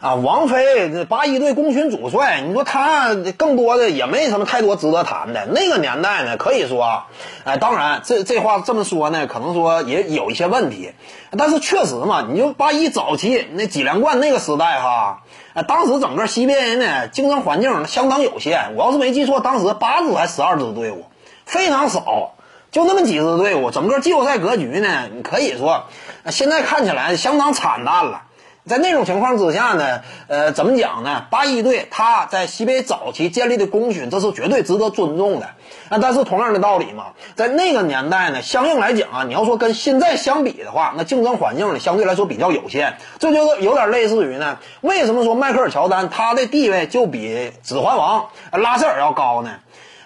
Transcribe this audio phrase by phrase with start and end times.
[0.00, 5.46] 啊，王菲这八一队功勋主帅，你说他更多的也没什么太多值得谈的。
[5.46, 7.02] 那个年代呢，可以说，
[7.42, 10.92] 哎，当然这这话这么说呢，可能说也有一些问题，
[11.36, 15.22] 但是确实嘛，你就八一早期那几连冠那个时代哈，
[15.54, 18.76] 啊，当时整个西边人呢竞争环境相当有限。
[18.76, 21.06] 我要是没记错，当时八支还十二支队伍，
[21.44, 22.34] 非常少，
[22.70, 25.86] 就那么几支队伍，整个季后赛格局呢，你可以说
[26.30, 28.22] 现在看起来相当惨淡了。
[28.68, 31.26] 在那种情况之下呢，呃，怎么讲呢？
[31.30, 35.46] 八一队他在西北早期建立的功勋，这是绝对值得尊重的。
[35.88, 42.98] 啊，但是同样的道理嘛，在那个年代呢，相应来讲啊，你要说跟现在相比的话，那竞争环境呢相对来说比较有限。
[43.18, 49.50] 这就是有点类似于呢，为什么说迈克尔乔丹他的地位就比指环王拉塞尔要高呢？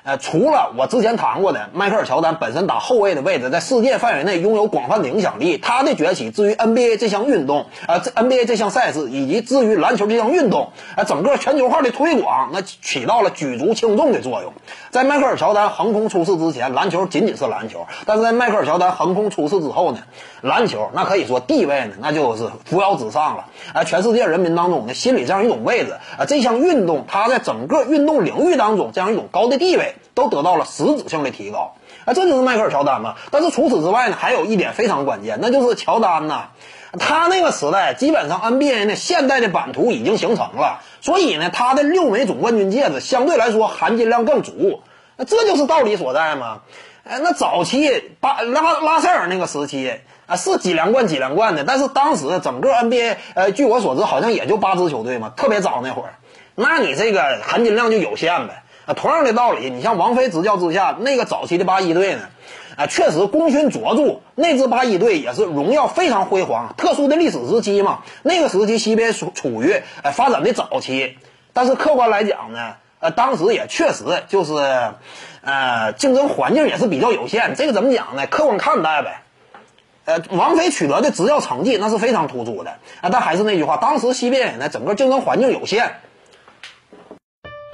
[0.05, 14.53] 呃，除了我之前谈过的，迈克尔乔丹本身打后卫的位置，在世界范围内拥有广泛的影响力，他的崛起至于 NBA 这项运动，呃这，NBA 这项赛事，以及至于篮球这项运动，呃，整个全球化的推广，那起到了举足轻重的作用。
[14.91, 20.00] 在迈克尔乔丹横空出世之前，篮球仅仅是篮球；但是在迈克尔乔丹横空出世之后呢，
[20.41, 23.44] 篮球那可以说地位呢，那就是扶摇直上了。
[23.72, 29.92] 啊，全世界人民当中呢，心里这样一种位置，啊，这项运动它在整个运动领域当中这样一种高的地位。
[30.15, 33.15] 都得到了实质性的提高，啊，这就是迈克尔乔丹嘛。
[33.31, 36.49] 但是除此之外呢，还有一点非常关键，那就是乔丹呐，
[36.99, 44.81] 他那个时代基本上 NBA 呢现代的版图已经形成了，所以呢，他的六枚总冠军戒指相对来说含金量更足，
[45.17, 46.61] 那这就是道理所在嘛。
[47.05, 47.91] 哎，那早期
[48.21, 49.93] 巴拉拉塞尔那个时期
[50.27, 56.15] 啊，是几连冠几连冠的，但是当时整个 NBA，呃，据我所知好像也就八支球队嘛，特别早那会儿，
[56.55, 58.62] 那你这个含金量就有限呗。
[58.84, 62.22] 啊，同样的道理，你像王菲执教之下那个早期的八一队呢，
[62.77, 66.75] 啊，确实功勋卓著，那支八一队也是荣耀非常辉煌。
[66.77, 71.16] 特殊的历史时期嘛，那个时期西边处处于呃发展的早期，
[71.53, 74.55] 但是客观来讲呢，呃，当时也确实就是，
[75.42, 77.55] 呃，竞争环境也是比较有限。
[77.55, 78.26] 这个怎么讲呢？
[78.26, 79.22] 客观看待呗。
[80.04, 85.94] 呃，王菲取得的执教成绩那是非常突出的啊，但还是那句话，当时西边呢整个竞争环境有限。